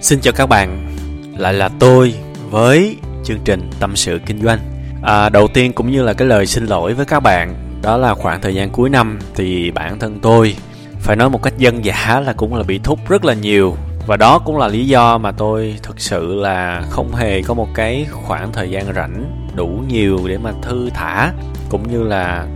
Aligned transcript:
Xin 0.00 0.20
chào 0.20 0.32
các 0.36 0.46
bạn, 0.46 0.96
lại 1.38 1.54
là 1.54 1.68
tôi 1.78 2.14
với 2.50 2.96
chương 3.24 3.38
trình 3.44 3.70
Tâm 3.80 3.96
sự 3.96 4.20
Kinh 4.26 4.42
doanh. 4.42 4.58
À, 5.02 5.28
đầu 5.28 5.48
tiên 5.48 5.72
cũng 5.72 5.90
như 5.90 6.02
là 6.02 6.12
cái 6.12 6.28
lời 6.28 6.46
xin 6.46 6.66
lỗi 6.66 6.94
với 6.94 7.06
các 7.06 7.20
bạn, 7.20 7.54
đó 7.82 7.96
là 7.96 8.14
khoảng 8.14 8.40
thời 8.40 8.54
gian 8.54 8.70
cuối 8.70 8.90
năm 8.90 9.18
thì 9.34 9.70
bản 9.70 9.98
thân 9.98 10.18
tôi 10.22 10.56
phải 11.00 11.16
nói 11.16 11.30
một 11.30 11.42
cách 11.42 11.58
dân 11.58 11.84
dã 11.84 12.22
là 12.26 12.32
cũng 12.32 12.54
là 12.54 12.62
bị 12.62 12.78
thúc 12.78 13.08
rất 13.08 13.24
là 13.24 13.34
nhiều 13.34 13.76
và 14.06 14.16
đó 14.16 14.38
cũng 14.38 14.58
là 14.58 14.68
lý 14.68 14.86
do 14.86 15.18
mà 15.18 15.32
tôi 15.32 15.76
thực 15.82 16.00
sự 16.00 16.34
là 16.34 16.82
không 16.90 17.14
hề 17.14 17.42
có 17.42 17.54
một 17.54 17.68
cái 17.74 18.06
khoảng 18.10 18.52
thời 18.52 18.70
gian 18.70 18.94
rảnh 18.94 19.48
đủ 19.54 19.82
nhiều 19.88 20.20
để 20.28 20.38
mà 20.38 20.52
thư 20.62 20.90
thả 20.94 21.32
cũng 21.68 21.92
như 21.92 22.02
là 22.02 22.46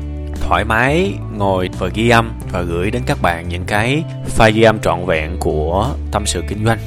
thoải 0.41 0.64
mái 0.64 1.12
ngồi 1.36 1.70
và 1.79 1.88
ghi 1.95 2.09
âm 2.09 2.32
và 2.52 2.62
gửi 2.62 2.91
đến 2.91 3.02
các 3.07 3.22
bạn 3.22 3.48
những 3.48 3.64
cái 3.64 4.02
file 4.38 4.52
ghi 4.52 4.62
âm 4.62 4.79
trọn 4.79 5.07
vẹn 5.07 5.37
của 5.41 5.88
tâm 6.12 6.27
sự 6.27 6.43
kinh 6.48 6.65
doanh 6.65 6.79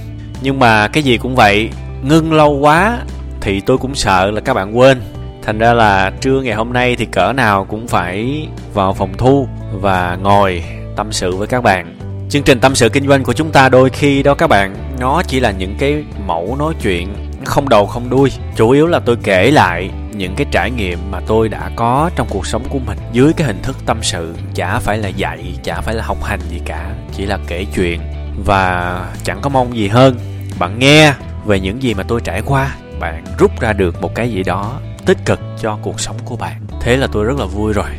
nhưng 0.44 0.60
mà 0.60 0.88
cái 0.88 1.04
gì 1.04 1.18
cũng 1.18 1.36
vậy, 1.36 1.70
ngưng 2.04 2.34
lâu 2.34 2.52
quá 2.52 3.00
thì 3.42 3.62
tôi 3.62 3.78
cũng 3.78 3.96
sợ 3.96 4.32
là 4.32 4.42
các 4.42 4.54
bạn 4.54 4.78
quên. 4.78 5.02
Thành 5.44 5.60
ra 5.60 5.74
là 5.74 6.12
trưa 6.22 6.42
ngày 6.42 6.56
hôm 6.56 6.74
nay 6.74 6.96
thì 6.96 7.06
cỡ 7.06 7.34
nào 7.34 7.66
cũng 7.66 7.88
phải 7.88 8.48
vào 8.74 8.94
phòng 8.94 9.14
thu 9.18 9.48
và 9.74 10.18
ngồi 10.22 10.64
tâm 10.96 11.12
sự 11.12 11.36
với 11.36 11.48
các 11.48 11.64
bạn. 11.64 11.98
Chương 12.30 12.44
trình 12.44 12.60
tâm 12.60 12.76
sự 12.76 12.90
kinh 12.90 13.08
doanh 13.08 13.24
của 13.24 13.34
chúng 13.34 13.52
ta 13.52 13.70
đôi 13.70 13.90
khi 13.90 14.24
đó 14.24 14.34
các 14.34 14.48
bạn, 14.48 14.76
nó 15.00 15.22
chỉ 15.28 15.40
là 15.40 15.52
những 15.52 15.76
cái 15.80 16.04
mẫu 16.28 16.56
nói 16.60 16.74
chuyện, 16.82 17.08
không 17.46 17.70
đầu 17.70 17.86
không 17.86 18.10
đuôi. 18.10 18.32
Chủ 18.56 18.70
yếu 18.70 18.88
là 18.88 19.00
tôi 19.00 19.18
kể 19.24 19.52
lại 19.52 19.90
những 20.16 20.36
cái 20.36 20.48
trải 20.52 20.72
nghiệm 20.72 21.00
mà 21.12 21.20
tôi 21.28 21.50
đã 21.50 21.72
có 21.76 22.10
trong 22.16 22.28
cuộc 22.30 22.48
sống 22.48 22.64
của 22.70 22.80
mình 22.80 22.98
dưới 23.12 23.34
cái 23.34 23.48
hình 23.48 23.62
thức 23.64 23.78
tâm 23.86 23.98
sự, 24.02 24.36
chả 24.56 24.80
phải 24.80 24.98
là 24.98 25.10
dạy, 25.10 25.40
chả 25.64 25.82
phải 25.82 25.96
là 25.96 26.04
học 26.04 26.24
hành 26.24 26.40
gì 26.50 26.62
cả, 26.66 26.92
chỉ 27.16 27.26
là 27.26 27.40
kể 27.48 27.66
chuyện. 27.76 28.00
Và 28.46 29.00
chẳng 29.24 29.40
có 29.42 29.50
mong 29.50 29.78
gì 29.78 29.88
hơn 29.88 30.16
bạn 30.60 30.80
nghe 30.80 31.14
về 31.46 31.60
những 31.60 31.84
gì 31.84 31.94
mà 31.94 32.04
tôi 32.04 32.22
trải 32.24 32.42
qua, 32.46 32.76
bạn 33.00 33.24
rút 33.38 33.60
ra 33.60 33.74
được 33.74 34.02
một 34.02 34.16
cái 34.16 34.32
gì 34.32 34.44
đó 34.44 34.80
tích 35.06 35.18
cực 35.26 35.40
cho 35.62 35.78
cuộc 35.82 36.00
sống 36.00 36.16
của 36.26 36.36
bạn. 36.36 36.62
Thế 36.82 36.98
là 36.98 37.08
tôi 37.12 37.26
rất 37.26 37.40
là 37.40 37.46
vui 37.46 37.74
rồi. 37.74 37.90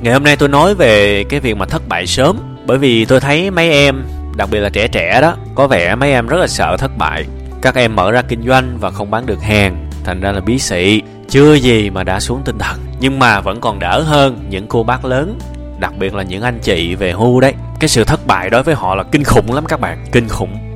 Ngày 0.00 0.12
hôm 0.12 0.24
nay 0.24 0.36
tôi 0.36 0.48
nói 0.48 0.74
về 0.74 1.24
cái 1.24 1.40
việc 1.40 1.56
mà 1.56 1.66
thất 1.66 1.88
bại 1.88 2.06
sớm, 2.06 2.56
bởi 2.66 2.78
vì 2.78 3.04
tôi 3.04 3.20
thấy 3.20 3.50
mấy 3.50 3.70
em, 3.70 4.02
đặc 4.36 4.48
biệt 4.50 4.60
là 4.60 4.68
trẻ 4.68 4.88
trẻ 4.88 5.20
đó, 5.20 5.36
có 5.54 5.66
vẻ 5.66 5.94
mấy 5.94 6.12
em 6.12 6.26
rất 6.26 6.36
là 6.36 6.46
sợ 6.46 6.76
thất 6.76 6.90
bại. 6.98 7.24
Các 7.62 7.74
em 7.74 7.96
mở 7.96 8.10
ra 8.10 8.22
kinh 8.22 8.42
doanh 8.46 8.78
và 8.80 8.90
không 8.90 9.10
bán 9.10 9.26
được 9.26 9.42
hàng, 9.42 9.90
thành 10.04 10.20
ra 10.20 10.32
là 10.32 10.40
bí 10.40 10.58
sĩ 10.58 11.02
chưa 11.28 11.54
gì 11.54 11.90
mà 11.90 12.04
đã 12.04 12.20
xuống 12.20 12.42
tinh 12.44 12.58
thần. 12.58 12.80
Nhưng 13.00 13.18
mà 13.18 13.40
vẫn 13.40 13.60
còn 13.60 13.78
đỡ 13.78 14.02
hơn 14.02 14.46
những 14.50 14.66
cô 14.68 14.82
bác 14.82 15.04
lớn, 15.04 15.38
đặc 15.78 15.92
biệt 15.98 16.14
là 16.14 16.22
những 16.22 16.42
anh 16.42 16.58
chị 16.62 16.94
về 16.94 17.12
hưu 17.12 17.40
đấy. 17.40 17.54
Cái 17.80 17.88
sự 17.88 18.04
thất 18.04 18.26
bại 18.26 18.50
đối 18.50 18.62
với 18.62 18.74
họ 18.74 18.94
là 18.94 19.02
kinh 19.02 19.24
khủng 19.24 19.52
lắm 19.52 19.64
các 19.66 19.80
bạn, 19.80 20.04
kinh 20.12 20.28
khủng 20.28 20.69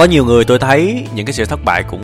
có 0.00 0.06
nhiều 0.06 0.24
người 0.24 0.44
tôi 0.44 0.58
thấy 0.58 1.06
những 1.14 1.26
cái 1.26 1.32
sự 1.32 1.44
thất 1.44 1.64
bại 1.64 1.82
cũng 1.82 2.02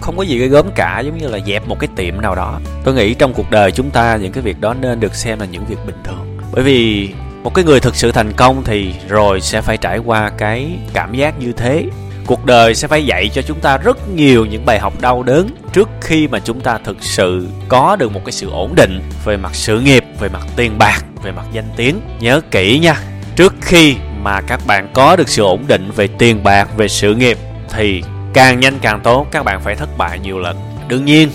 không 0.00 0.16
có 0.16 0.22
gì 0.22 0.38
ghê 0.38 0.46
gớm 0.46 0.66
cả, 0.74 1.00
giống 1.00 1.18
như 1.18 1.28
là 1.28 1.38
dẹp 1.46 1.68
một 1.68 1.78
cái 1.80 1.88
tiệm 1.96 2.20
nào 2.20 2.34
đó. 2.34 2.60
Tôi 2.84 2.94
nghĩ 2.94 3.14
trong 3.14 3.32
cuộc 3.34 3.50
đời 3.50 3.72
chúng 3.72 3.90
ta, 3.90 4.16
những 4.16 4.32
cái 4.32 4.42
việc 4.42 4.60
đó 4.60 4.74
nên 4.80 5.00
được 5.00 5.14
xem 5.14 5.38
là 5.38 5.46
những 5.46 5.64
việc 5.64 5.78
bình 5.86 5.96
thường. 6.04 6.38
Bởi 6.52 6.62
vì 6.62 7.10
một 7.42 7.54
cái 7.54 7.64
người 7.64 7.80
thực 7.80 7.96
sự 7.96 8.12
thành 8.12 8.32
công 8.32 8.64
thì 8.64 8.94
rồi 9.08 9.40
sẽ 9.40 9.60
phải 9.60 9.76
trải 9.76 9.98
qua 9.98 10.30
cái 10.38 10.70
cảm 10.92 11.14
giác 11.14 11.40
như 11.40 11.52
thế. 11.52 11.84
Cuộc 12.26 12.44
đời 12.44 12.74
sẽ 12.74 12.88
phải 12.88 13.06
dạy 13.06 13.28
cho 13.28 13.42
chúng 13.42 13.60
ta 13.60 13.76
rất 13.76 14.08
nhiều 14.08 14.46
những 14.46 14.66
bài 14.66 14.78
học 14.78 15.00
đau 15.00 15.22
đớn 15.22 15.48
trước 15.72 15.88
khi 16.00 16.28
mà 16.28 16.38
chúng 16.38 16.60
ta 16.60 16.78
thực 16.84 16.96
sự 17.00 17.46
có 17.68 17.96
được 17.96 18.12
một 18.12 18.20
cái 18.24 18.32
sự 18.32 18.50
ổn 18.50 18.74
định 18.74 19.00
về 19.24 19.36
mặt 19.36 19.54
sự 19.54 19.80
nghiệp, 19.80 20.04
về 20.20 20.28
mặt 20.28 20.46
tiền 20.56 20.78
bạc, 20.78 21.04
về 21.22 21.32
mặt 21.32 21.46
danh 21.52 21.68
tiếng. 21.76 22.00
Nhớ 22.20 22.40
kỹ 22.50 22.78
nha, 22.78 23.02
trước 23.36 23.54
khi 23.60 23.96
mà 24.22 24.40
các 24.40 24.60
bạn 24.66 24.88
có 24.94 25.16
được 25.16 25.28
sự 25.28 25.42
ổn 25.42 25.64
định 25.66 25.90
về 25.96 26.08
tiền 26.18 26.42
bạc, 26.44 26.68
về 26.76 26.88
sự 26.88 27.14
nghiệp, 27.14 27.38
thì 27.76 28.02
càng 28.34 28.60
nhanh 28.60 28.78
càng 28.82 29.00
tốt. 29.00 29.26
Các 29.30 29.44
bạn 29.44 29.60
phải 29.60 29.74
thất 29.74 29.98
bại 29.98 30.18
nhiều 30.18 30.38
lần. 30.38 30.56
Đương 30.88 31.04
nhiên, 31.04 31.30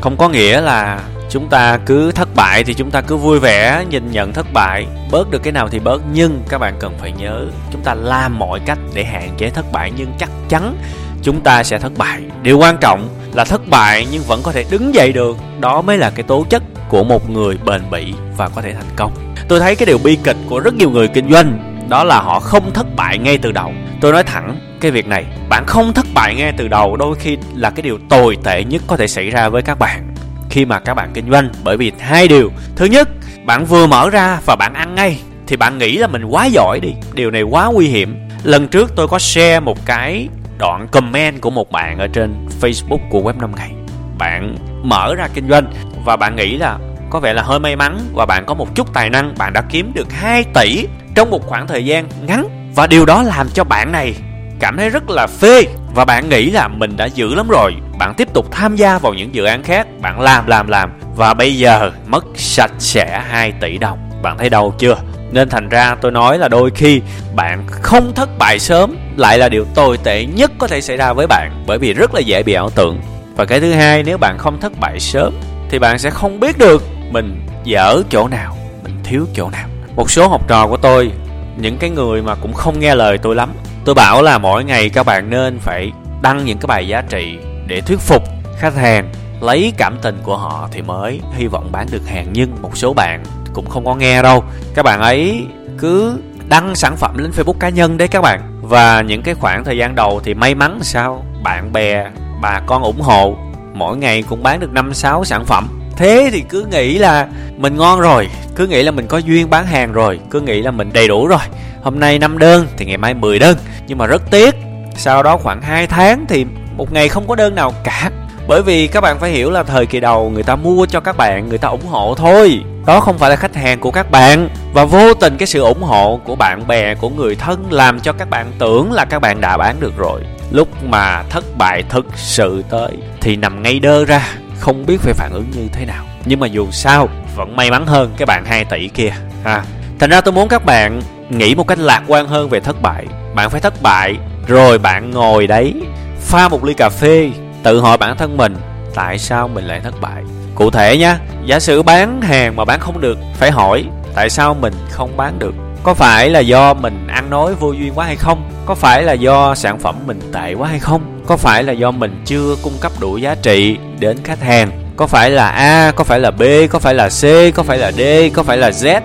không 0.00 0.16
có 0.16 0.28
nghĩa 0.28 0.60
là 0.60 1.00
chúng 1.30 1.48
ta 1.48 1.78
cứ 1.86 2.12
thất 2.12 2.28
bại 2.34 2.64
thì 2.64 2.74
chúng 2.74 2.90
ta 2.90 3.00
cứ 3.00 3.16
vui 3.16 3.38
vẻ, 3.38 3.84
nhìn 3.90 4.10
nhận 4.10 4.32
thất 4.32 4.46
bại, 4.52 4.86
bớt 5.10 5.30
được 5.30 5.42
cái 5.42 5.52
nào 5.52 5.68
thì 5.68 5.78
bớt. 5.78 6.02
Nhưng 6.12 6.42
các 6.48 6.58
bạn 6.58 6.74
cần 6.80 6.94
phải 7.00 7.12
nhớ, 7.12 7.46
chúng 7.72 7.82
ta 7.82 7.94
làm 7.94 8.38
mọi 8.38 8.60
cách 8.66 8.78
để 8.94 9.04
hạn 9.04 9.30
chế 9.38 9.50
thất 9.50 9.72
bại, 9.72 9.92
nhưng 9.96 10.12
chắc 10.18 10.30
chắn 10.48 10.76
chúng 11.22 11.40
ta 11.40 11.62
sẽ 11.64 11.78
thất 11.78 11.92
bại. 11.98 12.22
Điều 12.42 12.58
quan 12.58 12.76
trọng 12.80 13.08
là 13.32 13.44
thất 13.44 13.68
bại 13.70 14.06
nhưng 14.12 14.22
vẫn 14.22 14.40
có 14.42 14.52
thể 14.52 14.64
đứng 14.70 14.94
dậy 14.94 15.12
được. 15.12 15.36
Đó 15.60 15.82
mới 15.82 15.98
là 15.98 16.10
cái 16.10 16.22
tố 16.22 16.46
chất 16.50 16.62
của 16.88 17.04
một 17.04 17.30
người 17.30 17.58
bền 17.64 17.82
bỉ 17.90 18.14
và 18.36 18.48
có 18.48 18.62
thể 18.62 18.74
thành 18.74 18.96
công. 18.96 19.12
Tôi 19.48 19.60
thấy 19.60 19.76
cái 19.76 19.86
điều 19.86 19.98
bi 19.98 20.18
kịch 20.24 20.36
của 20.48 20.60
rất 20.60 20.74
nhiều 20.74 20.90
người 20.90 21.08
kinh 21.08 21.32
doanh 21.32 21.73
đó 21.88 22.04
là 22.04 22.20
họ 22.20 22.40
không 22.40 22.72
thất 22.72 22.86
bại 22.96 23.18
ngay 23.18 23.38
từ 23.38 23.52
đầu. 23.52 23.72
Tôi 24.00 24.12
nói 24.12 24.22
thẳng, 24.22 24.58
cái 24.80 24.90
việc 24.90 25.06
này, 25.06 25.24
bạn 25.48 25.64
không 25.66 25.92
thất 25.92 26.06
bại 26.14 26.34
ngay 26.34 26.52
từ 26.56 26.68
đầu 26.68 26.96
đôi 26.96 27.16
khi 27.16 27.38
là 27.54 27.70
cái 27.70 27.82
điều 27.82 27.98
tồi 28.08 28.36
tệ 28.44 28.64
nhất 28.64 28.82
có 28.86 28.96
thể 28.96 29.06
xảy 29.06 29.30
ra 29.30 29.48
với 29.48 29.62
các 29.62 29.78
bạn. 29.78 30.14
Khi 30.50 30.64
mà 30.64 30.80
các 30.80 30.94
bạn 30.94 31.10
kinh 31.14 31.30
doanh, 31.30 31.48
bởi 31.64 31.76
vì 31.76 31.92
hai 31.98 32.28
điều. 32.28 32.50
Thứ 32.76 32.84
nhất, 32.84 33.08
bạn 33.46 33.64
vừa 33.64 33.86
mở 33.86 34.10
ra 34.10 34.40
và 34.46 34.56
bạn 34.56 34.74
ăn 34.74 34.94
ngay, 34.94 35.20
thì 35.46 35.56
bạn 35.56 35.78
nghĩ 35.78 35.96
là 35.96 36.06
mình 36.06 36.24
quá 36.24 36.46
giỏi 36.46 36.80
đi. 36.80 36.92
Điều 37.12 37.30
này 37.30 37.42
quá 37.42 37.66
nguy 37.66 37.86
hiểm. 37.86 38.18
Lần 38.42 38.68
trước 38.68 38.92
tôi 38.96 39.08
có 39.08 39.18
share 39.18 39.60
một 39.60 39.86
cái 39.86 40.28
đoạn 40.58 40.88
comment 40.92 41.40
của 41.40 41.50
một 41.50 41.70
bạn 41.72 41.98
ở 41.98 42.06
trên 42.06 42.46
facebook 42.60 43.08
của 43.10 43.20
web 43.20 43.40
5 43.40 43.52
ngày. 43.56 43.70
Bạn 44.18 44.56
mở 44.82 45.14
ra 45.14 45.28
kinh 45.34 45.48
doanh 45.48 45.72
và 46.04 46.16
bạn 46.16 46.36
nghĩ 46.36 46.56
là 46.56 46.78
có 47.10 47.20
vẻ 47.20 47.32
là 47.32 47.42
hơi 47.42 47.60
may 47.60 47.76
mắn 47.76 47.98
và 48.14 48.26
bạn 48.26 48.44
có 48.46 48.54
một 48.54 48.74
chút 48.74 48.94
tài 48.94 49.10
năng, 49.10 49.34
bạn 49.38 49.52
đã 49.52 49.62
kiếm 49.70 49.92
được 49.94 50.12
2 50.12 50.44
tỷ 50.54 50.86
trong 51.14 51.30
một 51.30 51.46
khoảng 51.46 51.66
thời 51.66 51.84
gian 51.84 52.08
ngắn, 52.26 52.70
và 52.74 52.86
điều 52.86 53.06
đó 53.06 53.22
làm 53.22 53.48
cho 53.54 53.64
bạn 53.64 53.92
này 53.92 54.14
cảm 54.60 54.76
thấy 54.76 54.90
rất 54.90 55.10
là 55.10 55.26
phê, 55.26 55.62
và 55.94 56.04
bạn 56.04 56.28
nghĩ 56.28 56.50
là 56.50 56.68
mình 56.68 56.96
đã 56.96 57.04
dữ 57.06 57.34
lắm 57.34 57.48
rồi. 57.48 57.74
Bạn 57.98 58.14
tiếp 58.16 58.28
tục 58.32 58.46
tham 58.50 58.76
gia 58.76 58.98
vào 58.98 59.14
những 59.14 59.34
dự 59.34 59.44
án 59.44 59.62
khác, 59.62 59.86
bạn 60.00 60.20
làm 60.20 60.46
làm 60.46 60.68
làm, 60.68 60.90
và 61.16 61.34
bây 61.34 61.58
giờ 61.58 61.90
mất 62.06 62.24
sạch 62.34 62.72
sẽ 62.78 63.22
2 63.28 63.52
tỷ 63.60 63.78
đồng. 63.78 63.98
Bạn 64.22 64.38
thấy 64.38 64.50
đâu 64.50 64.74
chưa? 64.78 64.96
Nên 65.32 65.48
thành 65.48 65.68
ra 65.68 65.94
tôi 66.00 66.12
nói 66.12 66.38
là 66.38 66.48
đôi 66.48 66.70
khi 66.70 67.00
bạn 67.34 67.64
không 67.68 68.12
thất 68.14 68.28
bại 68.38 68.58
sớm 68.58 68.96
lại 69.16 69.38
là 69.38 69.48
điều 69.48 69.64
tồi 69.74 69.98
tệ 70.04 70.24
nhất 70.24 70.52
có 70.58 70.66
thể 70.66 70.80
xảy 70.80 70.96
ra 70.96 71.12
với 71.12 71.26
bạn, 71.26 71.64
bởi 71.66 71.78
vì 71.78 71.92
rất 71.92 72.14
là 72.14 72.20
dễ 72.20 72.42
bị 72.42 72.52
ảo 72.52 72.70
tưởng. 72.70 73.00
Và 73.36 73.44
cái 73.44 73.60
thứ 73.60 73.72
hai, 73.72 74.02
nếu 74.02 74.18
bạn 74.18 74.38
không 74.38 74.60
thất 74.60 74.72
bại 74.80 75.00
sớm 75.00 75.34
thì 75.70 75.78
bạn 75.78 75.98
sẽ 75.98 76.10
không 76.10 76.40
biết 76.40 76.58
được 76.58 76.82
mình 77.10 77.46
dở 77.64 78.02
chỗ 78.10 78.28
nào, 78.28 78.56
mình 78.82 78.94
thiếu 79.04 79.26
chỗ 79.34 79.50
nào 79.50 79.68
một 79.96 80.10
số 80.10 80.28
học 80.28 80.48
trò 80.48 80.66
của 80.66 80.76
tôi, 80.76 81.10
những 81.56 81.78
cái 81.78 81.90
người 81.90 82.22
mà 82.22 82.34
cũng 82.34 82.52
không 82.52 82.78
nghe 82.78 82.94
lời 82.94 83.18
tôi 83.18 83.34
lắm. 83.34 83.52
Tôi 83.84 83.94
bảo 83.94 84.22
là 84.22 84.38
mỗi 84.38 84.64
ngày 84.64 84.88
các 84.88 85.06
bạn 85.06 85.30
nên 85.30 85.58
phải 85.58 85.92
đăng 86.22 86.44
những 86.44 86.58
cái 86.58 86.66
bài 86.66 86.88
giá 86.88 87.02
trị 87.08 87.38
để 87.66 87.80
thuyết 87.80 87.98
phục 88.00 88.22
khách 88.58 88.76
hàng, 88.76 89.12
lấy 89.40 89.72
cảm 89.76 89.96
tình 90.02 90.18
của 90.22 90.36
họ 90.36 90.68
thì 90.72 90.82
mới 90.82 91.20
hy 91.36 91.46
vọng 91.46 91.68
bán 91.72 91.86
được 91.90 92.06
hàng. 92.06 92.26
Nhưng 92.32 92.62
một 92.62 92.76
số 92.76 92.94
bạn 92.94 93.22
cũng 93.52 93.68
không 93.68 93.84
có 93.84 93.94
nghe 93.94 94.22
đâu. 94.22 94.44
Các 94.74 94.82
bạn 94.82 95.00
ấy 95.00 95.46
cứ 95.78 96.18
đăng 96.48 96.74
sản 96.74 96.96
phẩm 96.96 97.18
lên 97.18 97.30
facebook 97.30 97.58
cá 97.60 97.68
nhân 97.68 97.96
đấy 97.96 98.08
các 98.08 98.22
bạn. 98.22 98.60
Và 98.62 99.00
những 99.00 99.22
cái 99.22 99.34
khoảng 99.34 99.64
thời 99.64 99.78
gian 99.78 99.94
đầu 99.94 100.20
thì 100.24 100.34
may 100.34 100.54
mắn 100.54 100.78
sao? 100.82 101.24
Bạn 101.42 101.72
bè, 101.72 102.10
bà 102.42 102.60
con 102.66 102.82
ủng 102.82 103.00
hộ, 103.00 103.36
mỗi 103.74 103.96
ngày 103.96 104.22
cũng 104.22 104.42
bán 104.42 104.60
được 104.60 104.72
năm, 104.72 104.94
sáu 104.94 105.24
sản 105.24 105.44
phẩm 105.44 105.68
thế 105.96 106.28
thì 106.32 106.40
cứ 106.48 106.66
nghĩ 106.70 106.98
là 106.98 107.28
mình 107.56 107.76
ngon 107.76 108.00
rồi, 108.00 108.28
cứ 108.56 108.66
nghĩ 108.66 108.82
là 108.82 108.90
mình 108.90 109.06
có 109.06 109.18
duyên 109.18 109.50
bán 109.50 109.66
hàng 109.66 109.92
rồi, 109.92 110.20
cứ 110.30 110.40
nghĩ 110.40 110.62
là 110.62 110.70
mình 110.70 110.90
đầy 110.92 111.08
đủ 111.08 111.26
rồi. 111.26 111.40
Hôm 111.82 112.00
nay 112.00 112.18
5 112.18 112.38
đơn 112.38 112.66
thì 112.76 112.84
ngày 112.86 112.96
mai 112.96 113.14
10 113.14 113.38
đơn. 113.38 113.56
Nhưng 113.86 113.98
mà 113.98 114.06
rất 114.06 114.30
tiếc, 114.30 114.54
sau 114.96 115.22
đó 115.22 115.36
khoảng 115.36 115.62
2 115.62 115.86
tháng 115.86 116.24
thì 116.28 116.46
một 116.76 116.92
ngày 116.92 117.08
không 117.08 117.28
có 117.28 117.34
đơn 117.34 117.54
nào 117.54 117.72
cả. 117.84 118.10
Bởi 118.48 118.62
vì 118.62 118.86
các 118.86 119.00
bạn 119.00 119.18
phải 119.18 119.30
hiểu 119.30 119.50
là 119.50 119.62
thời 119.62 119.86
kỳ 119.86 120.00
đầu 120.00 120.30
người 120.30 120.42
ta 120.42 120.56
mua 120.56 120.86
cho 120.86 121.00
các 121.00 121.16
bạn, 121.16 121.48
người 121.48 121.58
ta 121.58 121.68
ủng 121.68 121.86
hộ 121.86 122.14
thôi. 122.14 122.60
Đó 122.86 123.00
không 123.00 123.18
phải 123.18 123.30
là 123.30 123.36
khách 123.36 123.54
hàng 123.54 123.80
của 123.80 123.90
các 123.90 124.10
bạn. 124.10 124.48
Và 124.72 124.84
vô 124.84 125.14
tình 125.14 125.36
cái 125.38 125.46
sự 125.46 125.60
ủng 125.60 125.82
hộ 125.82 126.20
của 126.24 126.34
bạn 126.34 126.66
bè, 126.66 126.94
của 126.94 127.08
người 127.08 127.34
thân 127.34 127.72
làm 127.72 128.00
cho 128.00 128.12
các 128.12 128.30
bạn 128.30 128.52
tưởng 128.58 128.92
là 128.92 129.04
các 129.04 129.18
bạn 129.18 129.40
đã 129.40 129.56
bán 129.56 129.76
được 129.80 129.96
rồi. 129.96 130.20
Lúc 130.50 130.68
mà 130.84 131.22
thất 131.22 131.44
bại 131.58 131.82
thực 131.88 132.06
sự 132.16 132.64
tới 132.70 132.90
thì 133.20 133.36
nằm 133.36 133.62
ngay 133.62 133.78
đơ 133.78 134.04
ra 134.04 134.28
không 134.60 134.86
biết 134.86 135.00
phải 135.00 135.14
phản 135.14 135.32
ứng 135.32 135.50
như 135.50 135.68
thế 135.72 135.84
nào. 135.84 136.04
Nhưng 136.24 136.40
mà 136.40 136.46
dù 136.46 136.70
sao, 136.70 137.08
vẫn 137.36 137.56
may 137.56 137.70
mắn 137.70 137.86
hơn 137.86 138.12
cái 138.16 138.26
bạn 138.26 138.44
2 138.44 138.64
tỷ 138.64 138.88
kia. 138.88 139.12
Ha. 139.44 139.62
Thành 139.98 140.10
ra 140.10 140.20
tôi 140.20 140.32
muốn 140.32 140.48
các 140.48 140.64
bạn 140.64 141.02
nghĩ 141.30 141.54
một 141.54 141.66
cách 141.68 141.78
lạc 141.78 142.02
quan 142.06 142.28
hơn 142.28 142.48
về 142.48 142.60
thất 142.60 142.82
bại. 142.82 143.06
Bạn 143.34 143.50
phải 143.50 143.60
thất 143.60 143.82
bại, 143.82 144.16
rồi 144.46 144.78
bạn 144.78 145.10
ngồi 145.10 145.46
đấy, 145.46 145.74
pha 146.20 146.48
một 146.48 146.64
ly 146.64 146.74
cà 146.74 146.88
phê, 146.88 147.30
tự 147.62 147.80
hỏi 147.80 147.96
bản 147.98 148.16
thân 148.16 148.36
mình, 148.36 148.56
tại 148.94 149.18
sao 149.18 149.48
mình 149.48 149.64
lại 149.64 149.80
thất 149.80 149.94
bại? 150.00 150.22
Cụ 150.54 150.70
thể 150.70 150.98
nhá 150.98 151.18
giả 151.46 151.60
sử 151.60 151.82
bán 151.82 152.22
hàng 152.22 152.56
mà 152.56 152.64
bán 152.64 152.80
không 152.80 153.00
được, 153.00 153.18
phải 153.34 153.50
hỏi, 153.50 153.84
tại 154.14 154.30
sao 154.30 154.54
mình 154.54 154.74
không 154.90 155.16
bán 155.16 155.38
được? 155.38 155.54
Có 155.84 155.94
phải 155.94 156.30
là 156.30 156.40
do 156.40 156.74
mình 156.74 157.06
ăn 157.06 157.30
nói 157.30 157.54
vô 157.54 157.72
duyên 157.72 157.92
quá 157.94 158.06
hay 158.06 158.16
không? 158.16 158.50
Có 158.66 158.74
phải 158.74 159.02
là 159.02 159.12
do 159.12 159.54
sản 159.54 159.78
phẩm 159.78 159.94
mình 160.06 160.20
tệ 160.32 160.54
quá 160.54 160.68
hay 160.68 160.78
không? 160.78 161.20
Có 161.26 161.36
phải 161.36 161.62
là 161.62 161.72
do 161.72 161.90
mình 161.90 162.22
chưa 162.24 162.56
cung 162.62 162.72
cấp 162.80 162.92
đủ 163.00 163.16
giá 163.16 163.34
trị 163.34 163.76
đến 164.00 164.16
khách 164.24 164.40
hàng? 164.40 164.70
Có 164.96 165.06
phải 165.06 165.30
là 165.30 165.48
a, 165.48 165.92
có 165.96 166.04
phải 166.04 166.20
là 166.20 166.30
b, 166.30 166.42
có 166.70 166.78
phải 166.78 166.94
là 166.94 167.08
c, 167.08 167.22
có 167.54 167.62
phải 167.62 167.78
là 167.78 167.92
d, 167.92 168.00
có 168.34 168.42
phải 168.42 168.56
là 168.56 168.70
z? 168.70 169.00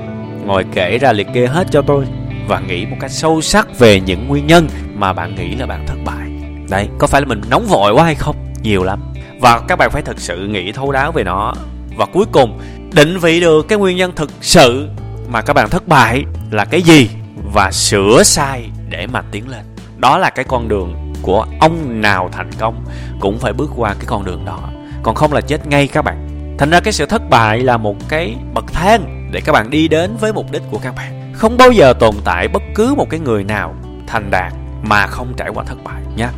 Ngồi 0.46 0.66
kể 0.74 0.98
ra 0.98 1.12
liệt 1.12 1.28
kê 1.34 1.48
hết 1.48 1.68
cho 1.72 1.82
tôi 1.82 2.06
và 2.48 2.60
nghĩ 2.60 2.86
một 2.86 2.98
cách 3.00 3.12
sâu 3.12 3.42
sắc 3.42 3.80
về 3.80 4.00
những 4.00 4.28
nguyên 4.28 4.48
nhân 4.48 4.68
mà 4.94 5.14
bạn 5.14 5.36
nghĩ 5.36 5.56
là 5.56 5.66
bạn 5.66 5.86
thất 5.88 5.98
bại. 6.06 6.30
Đấy 6.70 6.88
có 7.00 7.08
phải 7.08 7.22
là 7.22 7.28
mình 7.28 7.42
nóng 7.50 7.66
vội 7.66 7.94
quá 7.94 8.04
hay 8.04 8.16
không? 8.16 8.36
Nhiều 8.64 8.84
lắm. 8.84 9.14
Và 9.42 9.60
các 9.68 9.76
bạn 9.76 9.90
phải 9.92 10.02
thực 10.02 10.20
sự 10.20 10.48
nghĩ 10.48 10.72
thấu 10.72 10.92
đáo 10.92 11.12
về 11.12 11.24
nó. 11.24 11.54
Và 11.98 12.06
cuối 12.06 12.26
cùng, 12.32 12.60
định 12.94 13.18
vị 13.18 13.40
được 13.40 13.68
cái 13.68 13.78
nguyên 13.78 13.98
nhân 13.98 14.12
thực 14.16 14.30
sự 14.42 14.90
mà 15.30 15.42
các 15.42 15.54
bạn 15.54 15.70
thất 15.70 15.88
bại 15.88 16.24
là 16.52 16.66
cái 16.66 16.82
gì 16.82 17.10
và 17.54 17.72
sửa 17.72 18.24
sai 18.24 18.70
để 18.90 19.08
mà 19.08 19.22
tiến 19.32 19.50
lên. 19.50 19.62
Đó 19.98 20.18
là 20.18 20.30
cái 20.30 20.46
con 20.46 20.68
đường 20.68 21.14
của 21.22 21.46
ông 21.60 22.02
nào 22.02 22.30
thành 22.32 22.52
công 22.60 22.86
cũng 23.20 23.40
phải 23.40 23.54
bước 23.54 23.70
qua 23.76 23.94
cái 23.94 24.06
con 24.06 24.26
đường 24.26 24.46
đó. 24.46 24.60
Còn 25.04 25.16
không 25.16 25.34
là 25.34 25.42
chết 25.42 25.68
ngay 25.68 25.88
các 25.88 26.02
bạn. 26.02 26.28
Thành 26.58 26.70
ra 26.70 26.80
cái 26.80 26.94
sự 26.94 27.06
thất 27.06 27.30
bại 27.30 27.60
là 27.60 27.78
một 27.78 27.96
cái 28.10 28.36
bậc 28.54 28.74
thang 28.74 29.30
để 29.32 29.42
các 29.42 29.52
bạn 29.52 29.70
đi 29.70 29.88
đến 29.88 30.16
với 30.20 30.34
mục 30.34 30.52
đích 30.52 30.62
của 30.72 30.78
các 30.78 30.96
bạn. 30.96 31.34
Không 31.34 31.58
bao 31.58 31.72
giờ 31.72 31.94
tồn 31.94 32.16
tại 32.26 32.48
bất 32.48 32.64
cứ 32.76 32.94
một 32.98 33.08
cái 33.10 33.20
người 33.20 33.44
nào 33.44 33.76
thành 34.08 34.32
đạt 34.32 34.54
mà 34.84 35.08
không 35.08 35.34
trải 35.38 35.50
qua 35.50 35.64
thất 35.64 35.84
bại 35.84 36.02
nha. 36.16 36.30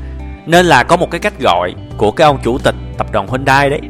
Nên 0.45 0.65
là 0.65 0.83
có 0.83 0.97
một 0.97 1.11
cái 1.11 1.19
cách 1.19 1.39
gọi 1.39 1.73
của 1.97 2.11
cái 2.11 2.25
ông 2.25 2.39
chủ 2.43 2.57
tịch 2.57 2.75
tập 2.97 3.11
đoàn 3.11 3.27
Hyundai 3.27 3.69
đấy. 3.69 3.81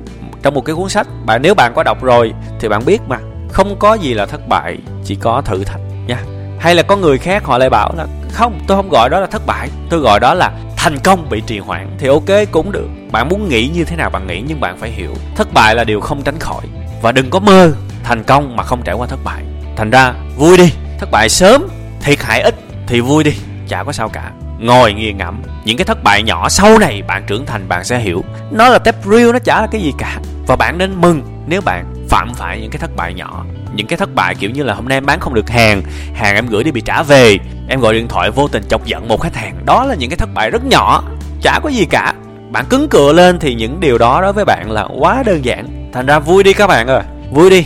Trong 0.42 0.54
một 0.54 0.62
cái 0.62 0.76
cuốn 0.76 0.90
sách, 0.90 1.08
bạn 1.26 1.42
nếu 1.42 1.56
bạn 1.56 1.74
có 1.76 1.84
đọc 1.84 2.04
rồi 2.04 2.34
thì 2.60 2.68
bạn 2.68 2.86
biết 2.86 3.02
mà 3.08 3.18
không 3.52 3.80
có 3.80 3.94
gì 3.94 4.14
là 4.14 4.26
thất 4.26 4.48
bại, 4.48 4.78
chỉ 5.06 5.16
có 5.16 5.42
thử 5.42 5.64
thách 5.64 5.82
nha. 6.08 6.18
Hay 6.60 6.76
là 6.76 6.84
có 6.84 6.96
người 6.96 7.18
khác 7.18 7.44
họ 7.44 7.58
lại 7.58 7.70
bảo 7.70 7.94
là, 7.98 8.06
không, 8.32 8.60
tôi 8.68 8.78
không 8.78 8.90
gọi 8.90 9.10
đó 9.10 9.20
là 9.20 9.28
thất 9.28 9.46
bại, 9.46 9.70
tôi 9.90 10.00
gọi 10.00 10.20
đó 10.20 10.34
là 10.34 10.52
thành 10.78 11.00
công 11.00 11.30
bị 11.30 11.42
trì 11.42 11.60
hoãn. 11.60 11.90
Thì 12.00 12.08
ok, 12.08 12.52
cũng 12.52 12.72
được. 12.72 12.88
Bạn 13.12 13.30
muốn 13.30 13.50
nghĩ 13.50 13.68
như 13.74 13.84
thế 13.84 13.96
nào 13.96 14.10
bạn 14.10 14.28
nghĩ, 14.28 14.44
nhưng 14.48 14.60
bạn 14.60 14.78
phải 14.78 14.90
hiểu, 14.90 15.14
thất 15.36 15.54
bại 15.54 15.76
là 15.76 15.84
điều 15.84 16.02
không 16.02 16.22
tránh 16.22 16.40
khỏi. 16.40 16.64
Và 17.02 17.12
đừng 17.12 17.30
có 17.30 17.40
mơ 17.40 17.74
thành 18.04 18.24
công 18.24 18.56
mà 18.56 18.64
không 18.64 18.82
trải 18.84 18.96
qua 18.96 19.08
thất 19.08 19.20
bại. 19.24 19.44
Thành 19.76 19.90
ra, 19.90 20.14
vui 20.38 20.58
đi. 20.58 20.74
Thất 21.00 21.12
bại 21.12 21.30
sớm, 21.30 21.68
thiệt 22.02 22.20
hại 22.22 22.42
ít 22.42 22.56
thì 22.88 23.02
vui 23.02 23.24
đi. 23.24 23.34
Chả 23.68 23.84
có 23.84 23.92
sao 23.92 24.10
cả. 24.10 24.32
Ngồi 24.60 24.94
nghiền 24.94 25.18
ngẫm, 25.18 25.42
những 25.66 25.78
cái 25.78 25.86
thất 25.86 26.04
bại 26.04 26.24
nhỏ 26.24 26.50
sau 26.50 26.78
này 26.78 27.02
bạn 27.02 27.24
trưởng 27.28 27.46
thành 27.46 27.68
bạn 27.68 27.84
sẽ 27.84 28.00
hiểu. 28.00 28.24
Nó 28.52 28.70
là 28.70 28.80
tép 28.80 28.96
real 29.06 29.32
nó 29.32 29.40
chả 29.40 29.62
là 29.62 29.68
cái 29.72 29.82
gì 29.82 29.94
cả. 29.98 30.20
Và 30.48 30.56
bạn 30.56 30.78
nên 30.78 31.02
mừng 31.02 31.22
nếu 31.48 31.62
bạn 31.62 31.91
phạm 32.12 32.34
phải 32.34 32.62
những 32.62 32.72
cái 32.72 32.80
thất 32.80 32.96
bại 32.96 33.14
nhỏ. 33.14 33.46
Những 33.76 33.88
cái 33.88 33.98
thất 33.98 34.16
bại 34.16 34.36
kiểu 34.36 34.50
như 34.50 34.64
là 34.64 34.74
hôm 34.74 34.88
nay 34.88 34.98
em 34.98 35.06
bán 35.06 35.20
không 35.20 35.34
được 35.34 35.50
hàng 35.50 35.84
hàng 36.16 36.36
em 36.36 36.48
gửi 36.48 36.64
đi 36.64 36.72
bị 36.72 36.82
trả 36.82 37.04
về. 37.04 37.38
Em 37.70 37.80
gọi 37.80 37.94
điện 37.94 38.08
thoại 38.08 38.32
vô 38.32 38.48
tình 38.48 38.64
chọc 38.70 38.86
giận 38.86 39.08
một 39.08 39.22
khách 39.22 39.36
hàng. 39.36 39.56
Đó 39.66 39.86
là 39.86 39.96
những 39.96 40.10
cái 40.10 40.18
thất 40.18 40.30
bại 40.34 40.50
rất 40.50 40.66
nhỏ, 40.66 41.04
chả 41.42 41.60
có 41.64 41.70
gì 41.70 41.86
cả. 41.86 42.14
Bạn 42.52 42.66
cứng 42.70 42.90
cựa 42.90 43.14
lên 43.14 43.40
thì 43.40 43.56
những 43.56 43.80
điều 43.80 43.98
đó 43.98 44.22
đối 44.22 44.34
với 44.34 44.46
bạn 44.46 44.72
là 44.72 44.88
quá 45.00 45.24
đơn 45.26 45.46
giản. 45.46 45.90
Thành 45.94 46.06
ra 46.06 46.20
vui 46.20 46.44
đi 46.44 46.54
các 46.54 46.68
bạn 46.68 46.88
ơi, 46.88 47.02
vui 47.32 47.50
đi. 47.50 47.66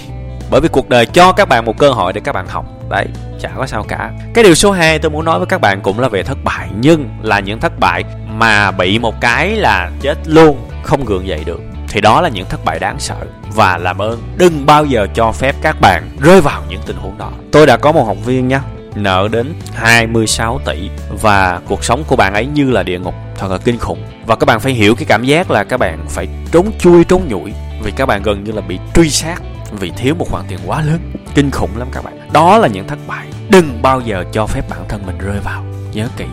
Bởi 0.51 0.61
vì 0.61 0.67
cuộc 0.67 0.89
đời 0.89 1.05
cho 1.05 1.31
các 1.31 1.49
bạn 1.49 1.65
một 1.65 1.77
cơ 1.77 1.91
hội 1.91 2.13
để 2.13 2.21
các 2.23 2.31
bạn 2.31 2.47
học. 2.47 2.65
Đấy, 2.89 3.05
chả 3.41 3.49
có 3.57 3.67
sao 3.67 3.83
cả. 3.83 4.11
Cái 4.33 4.43
điều 4.43 4.55
số 4.55 4.71
2 4.71 4.99
tôi 4.99 5.11
muốn 5.11 5.25
nói 5.25 5.39
với 5.39 5.45
các 5.45 5.61
bạn 5.61 5.81
cũng 5.81 5.99
là 5.99 6.07
về 6.07 6.23
thất 6.23 6.37
bại, 6.43 6.67
nhưng 6.79 7.09
là 7.21 7.39
những 7.39 7.59
thất 7.59 7.79
bại 7.79 8.03
mà 8.27 8.71
bị 8.71 8.99
một 8.99 9.21
cái 9.21 9.55
là 9.55 9.91
chết 10.01 10.17
luôn, 10.25 10.57
không 10.83 11.05
gượng 11.05 11.27
dậy 11.27 11.43
được 11.45 11.61
thì 11.95 12.01
đó 12.01 12.21
là 12.21 12.29
những 12.29 12.45
thất 12.49 12.65
bại 12.65 12.79
đáng 12.79 12.99
sợ. 12.99 13.15
Và 13.53 13.77
làm 13.77 14.01
ơn 14.01 14.21
đừng 14.37 14.65
bao 14.65 14.85
giờ 14.85 15.07
cho 15.13 15.31
phép 15.31 15.55
các 15.61 15.81
bạn 15.81 16.09
rơi 16.19 16.41
vào 16.41 16.63
những 16.69 16.81
tình 16.85 16.95
huống 16.95 17.17
đó. 17.17 17.31
Tôi 17.51 17.65
đã 17.65 17.77
có 17.77 17.91
một 17.91 18.03
học 18.03 18.17
viên 18.25 18.47
nhé 18.47 18.59
nợ 18.95 19.27
đến 19.31 19.53
26 19.73 20.59
tỷ. 20.65 20.89
Và 21.21 21.59
cuộc 21.67 21.83
sống 21.83 22.03
của 22.07 22.15
bạn 22.15 22.33
ấy 22.33 22.45
như 22.45 22.71
là 22.71 22.83
địa 22.83 22.99
ngục. 22.99 23.15
Thật 23.37 23.51
là 23.51 23.57
kinh 23.57 23.77
khủng. 23.77 24.03
Và 24.25 24.35
các 24.35 24.45
bạn 24.45 24.59
phải 24.59 24.73
hiểu 24.73 24.95
cái 24.95 25.05
cảm 25.05 25.23
giác 25.23 25.51
là 25.51 25.63
các 25.63 25.77
bạn 25.77 26.05
phải 26.09 26.27
trốn 26.51 26.71
chui 26.79 27.03
trốn 27.03 27.27
nhủi. 27.27 27.53
Vì 27.83 27.91
các 27.91 28.05
bạn 28.05 28.23
gần 28.23 28.43
như 28.43 28.51
là 28.51 28.61
bị 28.61 28.79
truy 28.93 29.09
sát. 29.09 29.41
Vì 29.71 29.91
thiếu 29.97 30.15
một 30.15 30.27
khoản 30.31 30.45
tiền 30.47 30.59
quá 30.65 30.81
lớn. 30.81 30.99
Kinh 31.35 31.51
khủng 31.51 31.77
lắm 31.77 31.87
các 31.91 32.03
bạn. 32.03 32.29
Đó 32.33 32.57
là 32.57 32.67
những 32.67 32.87
thất 32.87 32.99
bại. 33.07 33.27
Đừng 33.49 33.81
bao 33.81 34.01
giờ 34.01 34.23
cho 34.31 34.47
phép 34.47 34.69
bản 34.69 34.79
thân 34.89 35.05
mình 35.05 35.17
rơi 35.17 35.39
vào. 35.43 35.63
Nhớ 35.93 36.07
kỹ 36.17 36.25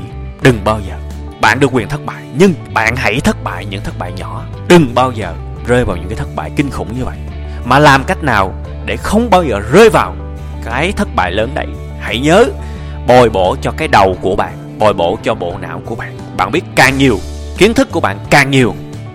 đừng 0.42 0.58
bao 0.64 0.80
giờ. 0.88 0.94
Bạn 1.40 1.60
được 1.60 1.72
quyền 1.72 1.88
thất 1.88 2.06
bại 2.06 2.22
nhưng 2.38 2.54
bạn 2.74 2.96
hãy 2.96 3.20
thất 3.20 3.44
bại 3.44 3.66
những 3.66 3.82
thất 3.84 3.98
bại 3.98 4.12
nhỏ. 4.12 4.44
Đừng 4.68 4.94
bao 4.94 5.12
giờ 5.12 5.34
rơi 5.66 5.84
vào 5.84 5.96
những 5.96 6.08
cái 6.08 6.16
thất 6.16 6.28
bại 6.36 6.50
kinh 6.56 6.70
khủng 6.70 6.98
như 6.98 7.04
vậy. 7.04 7.16
Mà 7.64 7.78
làm 7.78 8.04
cách 8.04 8.22
nào 8.22 8.54
để 8.86 8.96
không 8.96 9.30
bao 9.30 9.44
giờ 9.44 9.60
rơi 9.72 9.90
vào 9.90 10.16
cái 10.64 10.92
thất 10.92 11.08
bại 11.16 11.32
lớn 11.32 11.50
đấy? 11.54 11.66
Hãy 12.00 12.18
nhớ, 12.18 12.44
bồi 13.06 13.30
bổ 13.30 13.56
cho 13.62 13.72
cái 13.76 13.88
đầu 13.88 14.16
của 14.20 14.36
bạn, 14.36 14.52
bồi 14.78 14.92
bổ 14.92 15.18
cho 15.22 15.34
bộ 15.34 15.58
não 15.60 15.82
của 15.84 15.94
bạn. 15.94 16.18
Bạn 16.36 16.52
biết 16.52 16.64
càng 16.74 16.98
nhiều, 16.98 17.18
kiến 17.58 17.74
thức 17.74 17.88
của 17.92 18.00
bạn 18.00 18.18
càng 18.30 18.50
nhiều, 18.50 18.74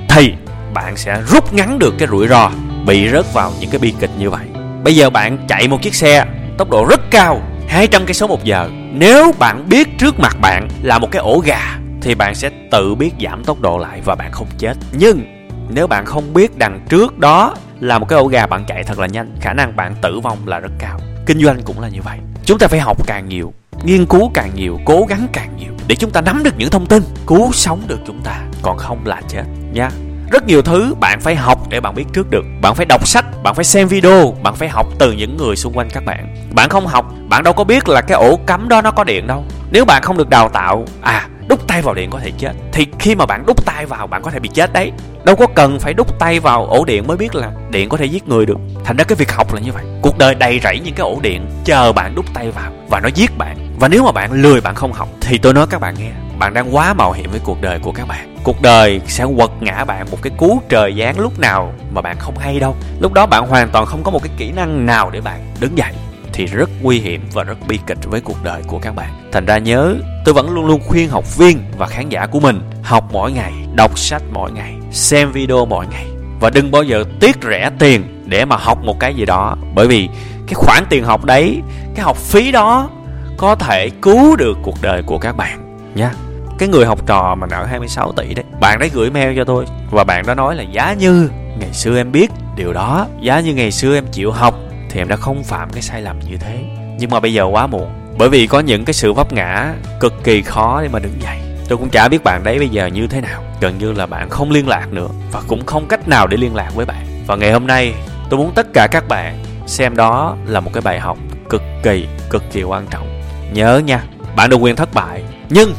thì 0.10 0.34
bạn 0.74 0.98
sẽ 0.98 1.22
rút 1.28 1.54
ngắn 1.54 1.80
được 1.80 1.94
cái 2.00 2.08
rủi 2.08 2.28
ro 2.28 2.52
bị 2.86 3.10
rớt 3.10 3.34
vào 3.34 3.52
những 3.60 3.70
cái 3.70 3.80
bi 3.80 3.94
kịch 4.00 4.12
như 4.18 4.30
vậy. 4.30 4.46
Bây 4.84 4.96
giờ 4.96 5.10
bạn 5.10 5.38
chạy 5.48 5.68
một 5.68 5.82
chiếc 5.82 5.96
xe 5.96 6.26
tốc 6.58 6.70
độ 6.70 6.86
rất 6.86 7.02
cao 7.12 7.42
200 7.68 8.06
cây 8.06 8.14
số 8.14 8.28
một 8.28 8.44
giờ. 8.44 8.70
Nếu 8.94 9.32
bạn 9.40 9.70
biết 9.70 9.98
trước 9.98 10.20
mặt 10.20 10.38
bạn 10.42 10.68
là 10.82 11.00
một 11.00 11.12
cái 11.12 11.22
ổ 11.22 11.40
gà, 11.40 11.78
thì 12.02 12.16
bạn 12.16 12.36
sẽ 12.36 12.50
tự 12.72 12.96
biết 12.96 13.12
giảm 13.24 13.44
tốc 13.44 13.62
độ 13.62 13.78
lại 13.78 14.02
và 14.06 14.16
bạn 14.16 14.32
không 14.32 14.48
chết. 14.58 14.74
Nhưng 14.92 15.37
nếu 15.70 15.88
bạn 15.88 16.06
không 16.06 16.34
biết 16.34 16.58
đằng 16.58 16.86
trước 16.90 17.20
đó 17.20 17.56
là 17.80 18.00
một 18.00 18.06
cái 18.10 18.20
ổ 18.20 18.28
gà 18.28 18.48
bạn 18.48 18.66
chạy 18.68 18.84
thật 18.84 19.00
là 19.00 19.08
nhanh, 19.08 19.36
khả 19.42 19.54
năng 19.54 19.76
bạn 19.76 19.96
tử 20.02 20.20
vong 20.20 20.38
là 20.46 20.60
rất 20.60 20.72
cao. 20.80 21.00
Kinh 21.26 21.40
doanh 21.40 21.62
cũng 21.66 21.80
là 21.80 21.88
như 21.88 22.02
vậy. 22.02 22.20
Chúng 22.46 22.60
ta 22.60 22.68
phải 22.68 22.80
học 22.80 23.08
càng 23.08 23.30
nhiều, 23.30 23.54
nghiên 23.84 24.06
cứu 24.06 24.32
càng 24.34 24.52
nhiều, 24.56 24.80
cố 24.86 25.06
gắng 25.10 25.28
càng 25.34 25.58
nhiều 25.58 25.74
để 25.88 25.96
chúng 25.96 26.12
ta 26.12 26.22
nắm 26.22 26.44
được 26.44 26.54
những 26.58 26.70
thông 26.70 26.86
tin, 26.86 27.04
cứu 27.28 27.52
sống 27.52 27.82
được 27.88 28.00
chúng 28.08 28.22
ta, 28.24 28.40
còn 28.62 28.78
không 28.78 29.06
là 29.06 29.22
chết 29.28 29.44
nha. 29.74 29.90
Rất 30.32 30.48
nhiều 30.48 30.62
thứ 30.62 30.94
bạn 31.00 31.20
phải 31.22 31.36
học 31.36 31.60
để 31.70 31.80
bạn 31.80 31.96
biết 31.96 32.06
trước 32.14 32.30
được. 32.30 32.46
Bạn 32.62 32.76
phải 32.76 32.86
đọc 32.86 33.08
sách, 33.08 33.26
bạn 33.44 33.56
phải 33.56 33.66
xem 33.66 33.88
video, 33.88 34.36
bạn 34.44 34.56
phải 34.56 34.70
học 34.70 34.88
từ 35.00 35.12
những 35.12 35.38
người 35.38 35.56
xung 35.56 35.78
quanh 35.78 35.90
các 35.94 36.06
bạn. 36.06 36.36
Bạn 36.54 36.70
không 36.70 36.88
học, 36.88 37.06
bạn 37.30 37.44
đâu 37.44 37.54
có 37.54 37.64
biết 37.64 37.90
là 37.90 38.02
cái 38.02 38.18
ổ 38.18 38.40
cắm 38.46 38.70
đó 38.70 38.82
nó 38.82 38.92
có 38.92 39.04
điện 39.04 39.28
đâu. 39.28 39.44
Nếu 39.72 39.86
bạn 39.86 40.02
không 40.02 40.18
được 40.18 40.30
đào 40.30 40.50
tạo 40.50 40.86
à 41.02 41.28
đút 41.48 41.68
tay 41.68 41.82
vào 41.82 41.94
điện 41.94 42.10
có 42.10 42.20
thể 42.20 42.32
chết. 42.38 42.54
Thì 42.72 42.88
khi 43.00 43.16
mà 43.16 43.26
bạn 43.26 43.46
đút 43.46 43.66
tay 43.66 43.86
vào, 43.86 44.08
bạn 44.08 44.22
có 44.22 44.32
thể 44.32 44.40
bị 44.40 44.50
chết 44.54 44.74
đấy. 44.74 44.92
Đâu 45.24 45.36
có 45.36 45.48
cần 45.56 45.80
phải 45.80 45.94
đút 45.94 46.20
tay 46.20 46.40
vào 46.40 46.66
ổ 46.66 46.86
điện 46.86 47.08
mới 47.08 47.18
biết 47.18 47.36
là 47.36 47.52
điện 47.70 47.90
có 47.90 47.98
thể 47.98 48.06
giết 48.06 48.28
người 48.28 48.46
được. 48.46 48.58
Thành 48.84 48.98
ra 48.98 49.04
cái 49.04 49.16
việc 49.16 49.32
học 49.32 49.54
là 49.54 49.60
như 49.60 49.72
vậy. 49.72 49.84
Cuộc 50.02 50.18
đời 50.18 50.36
đầy 50.36 50.60
rẫy 50.64 50.80
những 50.80 50.94
cái 50.94 51.04
ổ 51.04 51.20
điện, 51.22 51.48
chờ 51.66 51.94
bạn 51.94 52.16
đút 52.16 52.26
tay 52.34 52.52
vào 52.52 52.72
và 52.90 53.00
nó 53.00 53.10
giết 53.16 53.38
bạn. 53.38 53.58
Và 53.80 53.88
nếu 53.88 54.04
mà 54.04 54.12
bạn 54.12 54.32
lười, 54.32 54.62
bạn 54.62 54.76
không 54.76 54.94
học, 54.94 55.10
thì 55.22 55.38
tôi 55.38 55.54
nói 55.54 55.68
các 55.70 55.82
bạn 55.82 55.96
nghe, 56.00 56.12
bạn 56.40 56.54
đang 56.54 56.76
quá 56.76 56.94
mạo 56.94 57.12
hiểm 57.12 57.32
với 57.32 57.40
cuộc 57.44 57.62
đời 57.62 57.80
của 57.80 57.92
các 57.92 58.08
bạn. 58.08 58.38
Cuộc 58.44 58.62
đời 58.62 59.02
sẽ 59.08 59.26
quật 59.38 59.50
ngã 59.60 59.86
bạn 59.86 60.08
một 60.12 60.18
cái 60.22 60.32
cú 60.38 60.62
trời 60.70 60.96
giáng 61.00 61.20
lúc 61.20 61.40
nào 61.40 61.74
mà 61.94 62.02
bạn 62.02 62.16
không 62.20 62.38
hay 62.38 62.60
đâu. 62.60 62.76
Lúc 63.00 63.14
đó 63.14 63.26
bạn 63.26 63.48
hoàn 63.48 63.70
toàn 63.70 63.86
không 63.86 64.04
có 64.04 64.12
một 64.12 64.24
cái 64.24 64.32
kỹ 64.38 64.52
năng 64.52 64.86
nào 64.86 65.10
để 65.10 65.22
bạn 65.22 65.54
đứng 65.60 65.78
dậy 65.78 65.94
thì 66.38 66.46
rất 66.46 66.70
nguy 66.82 67.00
hiểm 67.00 67.22
và 67.34 67.44
rất 67.44 67.58
bi 67.68 67.80
kịch 67.88 67.98
với 68.06 68.22
cuộc 68.22 68.44
đời 68.44 68.62
của 68.68 68.80
các 68.80 68.96
bạn. 68.96 69.30
Thành 69.32 69.46
ra 69.46 69.58
nhớ, 69.58 69.96
tôi 70.26 70.34
vẫn 70.34 70.50
luôn 70.50 70.66
luôn 70.66 70.82
khuyên 70.88 71.10
học 71.10 71.38
viên 71.38 71.60
và 71.78 71.88
khán 71.88 72.10
giả 72.10 72.26
của 72.26 72.40
mình 72.40 72.62
học 72.84 73.04
mỗi 73.12 73.32
ngày, 73.32 73.54
đọc 73.76 74.00
sách 74.00 74.22
mỗi 74.32 74.52
ngày, 74.52 74.74
xem 74.92 75.32
video 75.32 75.66
mỗi 75.66 75.86
ngày. 75.88 76.06
Và 76.40 76.50
đừng 76.50 76.72
bao 76.72 76.84
giờ 76.84 77.04
tiếc 77.20 77.38
rẻ 77.50 77.70
tiền 77.80 78.24
để 78.26 78.46
mà 78.46 78.56
học 78.56 78.78
một 78.84 79.00
cái 79.00 79.16
gì 79.16 79.26
đó. 79.26 79.58
Bởi 79.76 79.88
vì 79.88 80.10
cái 80.48 80.54
khoản 80.54 80.84
tiền 80.90 81.04
học 81.04 81.26
đấy, 81.26 81.62
cái 81.96 82.06
học 82.06 82.18
phí 82.18 82.52
đó 82.52 82.90
có 83.38 83.56
thể 83.56 83.90
cứu 84.02 84.36
được 84.36 84.58
cuộc 84.64 84.82
đời 84.82 85.02
của 85.06 85.18
các 85.18 85.38
bạn 85.38 85.80
nha 85.96 86.12
cái 86.58 86.70
người 86.70 86.86
học 86.86 87.08
trò 87.08 87.36
mà 87.36 87.48
nợ 87.48 87.66
26 87.66 88.12
tỷ 88.12 88.34
đấy, 88.34 88.46
bạn 88.62 88.80
đấy 88.80 88.90
gửi 88.94 89.10
mail 89.10 89.38
cho 89.38 89.44
tôi 89.44 89.66
và 89.92 90.04
bạn 90.04 90.26
đó 90.26 90.34
nói 90.34 90.56
là, 90.56 90.64
giá 90.64 90.94
như, 90.94 91.30
ngày 91.60 91.74
xưa 91.74 91.98
em 91.98 92.12
biết 92.12 92.32
điều 92.56 92.74
đó, 92.74 93.08
giá 93.22 93.40
như 93.40 93.54
ngày 93.54 93.72
xưa 93.72 93.96
em 93.96 94.06
chịu 94.12 94.32
học 94.32 94.56
thì 94.90 95.02
em 95.02 95.08
đã 95.08 95.16
không 95.16 95.44
phạm 95.44 95.70
cái 95.70 95.82
sai 95.82 96.02
lầm 96.02 96.20
như 96.20 96.38
thế. 96.38 96.64
Nhưng 97.00 97.10
mà 97.10 97.20
bây 97.20 97.34
giờ 97.34 97.44
quá 97.44 97.68
muộn, 97.68 97.90
bởi 98.18 98.30
vì 98.30 98.48
có 98.48 98.60
những 98.60 98.86
cái 98.86 98.94
sự 98.94 99.14
vấp 99.14 99.34
ngã 99.34 99.74
cực 100.00 100.14
kỳ 100.24 100.42
khó 100.42 100.82
để 100.82 100.88
mà 100.88 101.00
đứng 101.00 101.22
dậy. 101.22 101.38
Tôi 101.68 101.78
cũng 101.78 101.90
chả 101.90 102.08
biết 102.08 102.24
bạn 102.24 102.44
đấy 102.44 102.60
bây 102.60 102.70
giờ 102.70 102.86
như 102.86 103.08
thế 103.08 103.22
nào. 103.22 103.44
Gần 103.62 103.78
như 103.78 103.92
là 103.92 104.06
bạn 104.06 104.30
không 104.30 104.52
liên 104.52 104.68
lạc 104.68 104.88
nữa 104.92 105.08
và 105.32 105.42
cũng 105.48 105.66
không 105.66 105.88
cách 105.88 106.08
nào 106.08 106.28
để 106.28 106.38
liên 106.38 106.56
lạc 106.56 106.72
với 106.76 106.86
bạn. 106.86 107.24
Và 107.28 107.36
ngày 107.36 107.52
hôm 107.52 107.68
nay, 107.68 107.94
tôi 108.30 108.40
muốn 108.40 108.52
tất 108.56 108.68
cả 108.74 108.88
các 108.92 109.08
bạn 109.08 109.44
xem 109.68 109.96
đó 109.96 110.38
là 110.46 110.60
một 110.60 110.72
cái 110.74 110.82
bài 110.82 111.00
học 111.00 111.18
cực 111.50 111.62
kỳ 111.84 112.08
cực 112.30 112.44
kỳ 112.52 112.64
quan 112.64 112.88
trọng. 112.88 113.22
Nhớ 113.54 113.82
nha, 113.86 114.04
bạn 114.36 114.50
được 114.50 114.58
quyền 114.58 114.76
thất 114.76 114.94
bại, 114.94 115.24
nhưng 115.50 115.74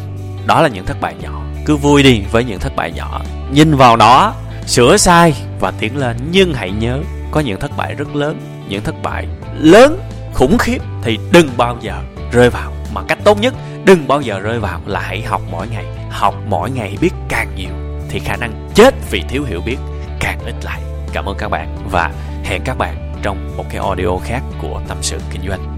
đó 0.47 0.63
là 0.63 0.69
những 0.69 0.87
thất 0.87 1.01
bại 1.01 1.15
nhỏ. 1.21 1.43
Cứ 1.67 1.77
vui 1.77 2.03
đi 2.03 2.23
với 2.31 2.45
những 2.45 2.59
thất 2.59 2.77
bại 2.77 2.93
nhỏ. 2.93 3.21
Nhìn 3.53 3.77
vào 3.77 3.97
nó 3.97 4.33
sửa 4.67 4.97
sai 4.97 5.35
và 5.61 5.71
tiến 5.71 5.97
lên. 5.97 6.17
Nhưng 6.33 6.55
hãy 6.55 6.71
nhớ, 6.71 6.99
có 7.31 7.41
những 7.41 7.61
thất 7.61 7.77
bại 7.77 7.95
rất 7.95 8.17
lớn 8.17 8.41
những 8.69 8.83
thất 8.83 8.95
bại 9.03 9.27
lớn, 9.59 10.01
khủng 10.35 10.59
khiếp 10.59 10.79
thì 11.03 11.19
đừng 11.33 11.49
bao 11.57 11.77
giờ 11.81 12.03
rơi 12.33 12.51
vào. 12.51 12.73
Mà 12.93 13.03
cách 13.09 13.19
tốt 13.25 13.41
nhất, 13.41 13.55
đừng 13.85 14.09
bao 14.09 14.21
giờ 14.21 14.41
rơi 14.41 14.59
vào 14.59 14.81
là 14.87 15.01
hãy 15.01 15.23
học 15.23 15.43
mỗi 15.51 15.69
ngày. 15.69 15.85
Học 16.11 16.35
mỗi 16.47 16.71
ngày 16.71 16.97
biết 17.01 17.11
càng 17.29 17.49
nhiều 17.57 17.71
thì 18.11 18.19
khả 18.19 18.37
năng 18.37 18.69
chết 18.75 18.95
vì 19.11 19.23
thiếu 19.29 19.45
hiểu 19.45 19.61
biết 19.67 19.77
càng 20.21 20.39
ít 20.45 20.55
lại. 20.63 20.81
Cảm 21.13 21.25
ơn 21.25 21.37
các 21.39 21.49
bạn 21.49 21.77
và 21.91 22.13
hẹn 22.45 22.63
các 22.65 22.79
bạn 22.79 23.15
trong 23.23 23.57
một 23.57 23.65
cái 23.71 23.79
audio 23.79 24.17
khác 24.25 24.43
của 24.63 24.81
tâm 24.89 24.99
sự 25.01 25.19
kinh 25.31 25.43
doanh. 25.49 25.78